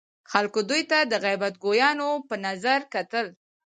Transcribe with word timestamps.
خلکو 0.31 0.59
دوی 0.69 0.81
ته 0.91 0.97
د 1.11 1.13
غیب 1.23 1.41
ګویانو 1.63 2.09
په 2.27 2.35
نظر 2.45 2.79
کتل. 2.93 3.25